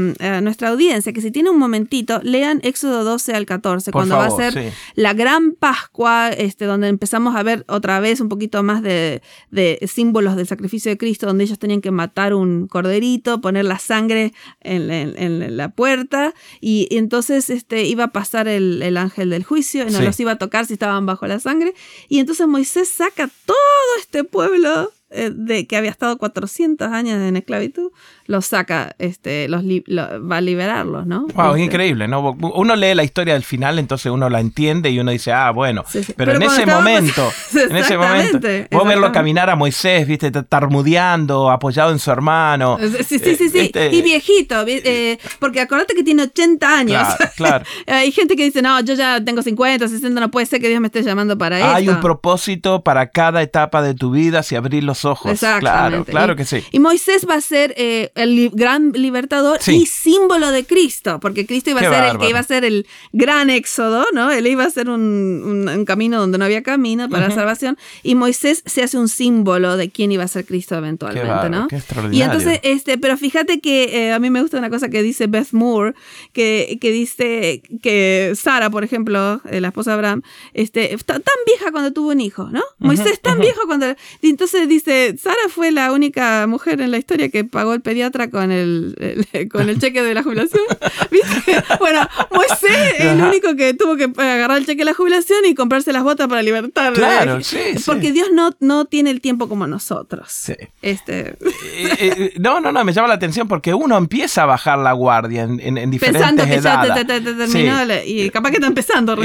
nuestra 0.43 0.69
audiencia 0.69 1.13
que 1.13 1.21
si 1.21 1.31
tiene 1.31 1.51
un 1.51 1.59
momentito, 1.59 2.21
lean 2.23 2.61
Éxodo 2.63 3.05
12 3.05 3.35
al 3.35 3.47
14, 3.47 3.91
cuando 3.93 4.17
va 4.17 4.27
a 4.27 4.31
ser 4.31 4.73
la 4.95 5.15
gran 5.15 5.53
Pascua, 5.53 6.29
este, 6.29 6.65
donde 6.67 6.89
empezamos 6.89 7.37
a 7.37 7.43
ver 7.43 7.65
otra 7.69 8.01
vez 8.01 8.21
un 8.21 8.29
poquito 8.29 8.63
más 8.63 8.83
de, 8.83 9.23
de 9.51 9.79
símbolos 9.87 10.37
del 10.37 10.47
sacrificio 10.47 10.91
de 10.91 10.99
Cristo, 10.99 11.27
donde 11.27 11.45
ellos 11.45 11.59
tenían 11.59 11.81
que 11.81 11.91
matar 11.91 12.35
un 12.35 12.67
corderito, 12.67 13.41
poner 13.41 13.65
la 13.65 13.79
sangre 13.79 14.33
en, 14.61 15.57
la 15.57 15.69
puerta, 15.71 16.35
y, 16.61 16.89
entonces 16.91 17.14
este, 17.19 17.85
iba 17.85 18.05
a 18.05 18.09
pasar 18.09 18.49
el, 18.49 18.97
ángel 18.97 19.31
del 19.31 19.45
juicio, 19.45 19.87
y 19.87 19.91
no 19.91 20.01
los 20.01 20.19
iba 20.21 20.33
a 20.33 20.39
tocar 20.39 20.67
si 20.67 20.75
estaban 20.75 21.07
bajo 21.07 21.27
la 21.27 21.41
sangre, 21.41 21.75
y 22.09 22.19
entonces 22.19 22.47
Moisés 22.47 22.89
saca 22.89 23.29
todo 23.47 23.57
este 24.01 24.25
pueblo 24.25 24.93
eh, 25.15 25.31
de 25.33 25.67
que 25.67 25.77
había 25.77 25.91
estado 25.91 26.19
400 26.19 26.89
años 26.89 27.21
en 27.21 27.37
esclavitud, 27.37 27.91
los 28.27 28.47
saca, 28.47 28.95
este, 28.99 29.49
los 29.49 29.63
va 29.63 30.37
a 30.37 30.41
liberarlos, 30.41 31.07
¿no? 31.07 31.27
Wow, 31.35 31.47
es 31.47 31.53
este. 31.53 31.65
increíble, 31.65 32.09
¿no? 32.09 32.33
Uno 32.33 32.77
lee 32.77 32.95
la 32.95 33.05
historia 33.05 33.35
del 33.35 33.45
final, 33.45 33.79
entonces 33.79 34.11
uno 34.11 34.29
la 34.29 34.41
entiende 34.41 34.91
y 34.91 34.99
uno 34.99 35.11
dice, 35.11 35.33
ah, 35.33 35.51
bueno, 35.51 35.85
Pero, 36.17 36.33
en 36.37 36.43
ese 36.43 36.67
momento, 36.67 37.31
en 37.55 37.77
ese 37.77 37.97
momento, 37.97 38.49
vos 38.71 38.87
verlo 38.87 39.13
caminar 39.13 39.51
a 39.51 39.57
Moisés, 39.57 40.07
viste, 40.07 40.31
tarmudeando, 40.31 41.51
apoyado 41.51 41.93
en 41.93 41.99
su 41.99 42.11
hermano. 42.11 42.79
Sí, 43.07 43.19
sí, 43.19 43.37
sí, 43.37 43.49
sí. 43.49 43.59
Este 43.59 43.95
y 43.95 44.03
viejito, 44.03 44.65
eh, 44.67 45.19
porque 45.39 45.61
acuérdate 45.61 45.95
que 45.95 46.03
tiene 46.03 46.25
80 46.25 46.79
años. 46.79 47.03
Claro, 47.17 47.33
claro. 47.37 47.65
Hay 47.87 48.13
gente 48.13 48.37
que 48.37 48.45
dice, 48.45 48.63
no, 48.63 48.81
yo 48.81 48.95
ya 48.95 49.23
tengo 49.25 49.43
50, 49.43 49.89
60, 49.89 50.21
no 50.21 50.31
puede 50.31 50.47
ser 50.47 50.61
que 50.61 50.69
Dios 50.69 50.81
me 50.81 50.89
esté 50.89 51.03
llamando 51.03 51.39
para 51.39 51.59
eso. 51.59 51.69
Hay 51.69 51.89
un 51.89 52.01
propósito 52.01 52.83
para 52.83 53.11
cada 53.11 53.43
etapa 53.43 53.83
de 53.83 53.95
tu 53.95 54.11
vida 54.11 54.43
si 54.43 54.57
abrir 54.57 54.85
los 54.85 55.04
ojos. 55.05 55.33
Exactamente. 55.33 56.11
Claro, 56.11 56.35
claro 56.35 56.37
que 56.37 56.45
sí. 56.45 56.65
Y 56.71 56.79
Moisés 56.79 57.27
va 57.29 57.35
a 57.35 57.41
ser... 57.41 57.75
Eh, 57.77 58.11
el 58.15 58.51
gran 58.51 58.93
libertador 58.93 59.59
y 59.67 59.87
símbolo 59.87 60.51
de 60.51 60.65
Cristo, 60.65 61.21
porque 61.21 61.47
Cristo 61.47 61.71
iba 61.71 61.81
a 61.81 61.91
ser 61.91 62.05
el 62.05 62.19
que 62.19 62.29
iba 62.29 62.39
a 62.39 62.43
ser 62.43 62.65
el 62.65 62.87
gran 63.13 63.51
éxodo, 63.51 64.07
¿no? 64.13 64.31
Él 64.31 64.47
iba 64.47 64.65
a 64.65 64.71
ser 64.71 64.89
un, 64.89 65.85
camino 65.87 66.19
donde 66.19 66.39
no 66.39 66.45
había 66.45 66.63
camino 66.63 67.09
para 67.09 67.29
la 67.29 67.35
salvación, 67.35 67.77
y 68.03 68.15
Moisés 68.15 68.63
se 68.67 68.83
hace 68.83 68.99
un 68.99 69.09
símbolo 69.09 69.77
de 69.77 69.91
quién 69.91 70.13
iba 70.13 70.25
a 70.25 70.29
ser 70.29 70.45
Cristo 70.45 70.77
eventualmente, 70.77 71.51
¿no? 71.51 71.69
y 72.11 72.23
entonces, 72.23 72.61
este, 72.63 72.99
pero 72.99 73.17
fíjate 73.17 73.61
que 73.61 74.09
eh, 74.09 74.13
a 74.13 74.19
mí 74.19 74.31
me 74.31 74.41
gusta 74.41 74.59
una 74.59 74.71
cosa 74.71 74.89
que 74.89 75.03
dice 75.03 75.27
Beth 75.27 75.53
Moore, 75.53 75.95
que, 76.33 76.79
que 76.81 76.91
dice 76.91 77.63
que 77.83 78.33
Sara, 78.35 78.71
por 78.71 78.85
ejemplo, 78.85 79.41
eh, 79.51 79.61
la 79.61 79.69
esposa 79.69 79.91
de 79.91 79.95
Abraham, 79.95 80.23
este, 80.53 80.97
tan 81.05 81.21
vieja 81.47 81.71
cuando 81.73 81.93
tuvo 81.93 82.11
un 82.11 82.21
hijo, 82.21 82.49
¿no? 82.51 82.63
Moisés 82.79 83.21
tan 83.21 83.41
viejo 83.41 83.61
cuando... 83.67 83.87
Entonces 84.23 84.69
dice, 84.69 84.84
Sara 84.85 85.49
fue 85.49 85.71
la 85.71 85.93
única 85.93 86.47
mujer 86.47 86.81
en 86.81 86.91
la 86.91 86.99
historia 86.99 87.29
que 87.29 87.45
pagó 87.45 87.75
el 87.75 87.81
pediatra 87.81 88.31
con 88.31 88.51
el, 88.51 88.97
con 89.53 89.69
el 89.69 89.79
cheque 89.79 90.03
de 90.03 90.15
la 90.15 90.23
jubilación. 90.23 90.63
¿Viste? 91.11 91.63
Bueno, 91.79 92.07
Moisés 92.31 92.95
es 92.99 93.05
el 93.05 93.23
único 93.23 93.57
que 93.57 93.75
tuvo 93.75 93.97
que 93.97 94.05
agarrar 94.05 94.59
el 94.59 94.67
cheque 94.67 94.79
de 94.79 94.87
la 94.87 94.95
jubilación 94.95 95.45
y 95.47 95.55
comprarse 95.55 95.93
las 95.93 96.03
botas 96.03 96.29
para 96.29 96.43
libertar. 96.43 96.93
Claro, 96.93 97.43
sí, 97.43 97.59
Porque 97.87 98.13
Dios 98.13 98.29
no, 98.33 98.51
no 98.61 98.85
tiene 98.85 99.11
el 99.11 99.21
tiempo 99.21 99.49
como 99.49 99.67
nosotros. 99.67 100.29
Sí. 100.31 100.55
Este... 100.83 101.37
Eh, 101.75 101.97
eh, 101.99 102.33
no, 102.39 102.61
no, 102.61 102.73
no, 102.73 102.85
me 102.85 102.93
llama 102.93 103.09
la 103.09 103.15
atención 103.15 103.49
porque 103.49 103.75
uno 103.75 103.97
empieza 103.97 104.43
a 104.43 104.47
bajar 104.47 104.79
la 104.79 104.93
guardia 104.93 105.43
en, 105.43 105.61
en, 105.61 105.91
diferentes 105.91 106.23
Pensando 106.23 106.45
que 106.45 106.61
ya 106.61 107.05
te, 107.05 107.21
terminó 107.21 107.75
y 108.05 108.31
capaz 108.31 108.51
que 108.51 108.57
está 108.57 108.67
empezando 108.67 109.17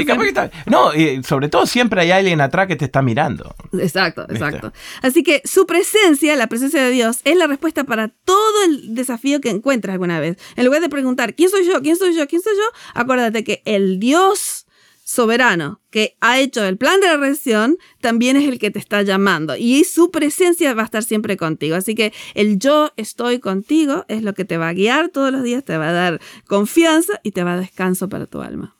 no, 0.66 0.94
y 0.94 1.22
sobre 1.22 1.48
todo 1.48 1.66
siempre 1.66 2.00
hay 2.02 2.10
alguien 2.10 2.40
atrás 2.40 2.66
que 2.66 2.76
te 2.76 2.84
está 2.84 3.02
mirando. 3.02 3.54
Exacto, 3.72 4.26
exacto. 4.28 4.72
Así 5.02 5.22
que 5.22 5.42
su 5.50 5.66
presencia, 5.66 6.36
la 6.36 6.46
presencia 6.46 6.84
de 6.84 6.92
Dios, 6.92 7.22
es 7.24 7.36
la 7.36 7.48
respuesta 7.48 7.82
para 7.82 8.06
todo 8.08 8.64
el 8.66 8.94
desafío 8.94 9.40
que 9.40 9.50
encuentras 9.50 9.94
alguna 9.94 10.20
vez. 10.20 10.36
En 10.54 10.64
lugar 10.64 10.80
de 10.80 10.88
preguntar, 10.88 11.34
¿quién 11.34 11.50
soy 11.50 11.66
yo? 11.66 11.82
¿quién 11.82 11.96
soy 11.96 12.14
yo? 12.14 12.28
¿quién 12.28 12.40
soy 12.40 12.52
yo? 12.54 12.62
Acuérdate 12.94 13.42
que 13.42 13.60
el 13.64 13.98
Dios 13.98 14.66
soberano 15.02 15.80
que 15.90 16.16
ha 16.20 16.38
hecho 16.38 16.64
el 16.64 16.76
plan 16.76 17.00
de 17.00 17.08
la 17.08 17.16
redención 17.16 17.78
también 18.00 18.36
es 18.36 18.48
el 18.48 18.60
que 18.60 18.70
te 18.70 18.78
está 18.78 19.02
llamando 19.02 19.56
y 19.56 19.82
su 19.82 20.12
presencia 20.12 20.72
va 20.72 20.82
a 20.82 20.84
estar 20.84 21.02
siempre 21.02 21.36
contigo. 21.36 21.74
Así 21.74 21.96
que 21.96 22.12
el 22.34 22.60
yo 22.60 22.92
estoy 22.96 23.40
contigo 23.40 24.04
es 24.06 24.22
lo 24.22 24.34
que 24.34 24.44
te 24.44 24.56
va 24.56 24.68
a 24.68 24.72
guiar 24.72 25.08
todos 25.08 25.32
los 25.32 25.42
días, 25.42 25.64
te 25.64 25.76
va 25.76 25.88
a 25.88 25.92
dar 25.92 26.20
confianza 26.46 27.18
y 27.24 27.32
te 27.32 27.42
va 27.42 27.54
a 27.54 27.56
dar 27.56 27.64
descanso 27.64 28.08
para 28.08 28.26
tu 28.26 28.40
alma. 28.40 28.76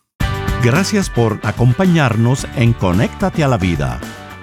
Gracias 0.62 1.10
por 1.10 1.40
acompañarnos 1.42 2.46
en 2.54 2.74
Conéctate 2.74 3.42
a 3.42 3.48
la 3.48 3.58
Vida. 3.58 4.00